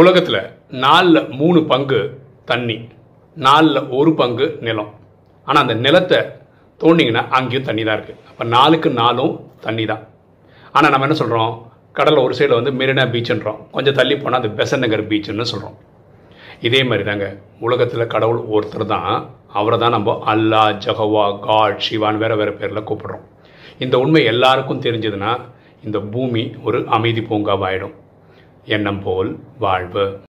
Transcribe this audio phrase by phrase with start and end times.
[0.00, 0.40] உலகத்தில்
[0.84, 2.00] நாலில் மூணு பங்கு
[2.50, 2.76] தண்ணி
[3.36, 4.90] நாலில் ஒரு பங்கு நிலம்.
[5.46, 6.18] ஆனால் அந்த நிலத்தை
[6.80, 9.34] தோண்டிங்கன்னா அங்கேயும் தண்ணி தான் இருக்குது அப்போ நாலுக்கு நாலும்
[9.66, 10.02] தண்ணி தான்
[10.74, 11.52] ஆனால் நம்ம என்ன சொல்கிறோம்
[11.98, 15.76] கடலில் ஒரு சைடில் வந்து மெரினா பீச்சுன்றோம் கொஞ்சம் தள்ளி போனால் அது பெசன் நகர் பீச்சுன்னு சொல்கிறோம்
[16.68, 17.26] இதே மாதிரி தாங்க
[17.66, 19.12] உலகத்தில் கடவுள் ஒருத்தர் தான்
[19.58, 23.24] அவரை தான் நம்ம அல்லா ஜஹவா காட் சிவான் வேறு வேறு பேரில் கூப்பிடுறோம்.
[23.84, 25.32] இந்த உண்மை எல்லாருக்கும் தெரிஞ்சதுன்னா
[25.86, 27.94] இந்த பூமி ஒரு அமைதி பூங்காவாயிடும்.
[28.66, 30.20] எண்ணம் போல் வாழ்வு.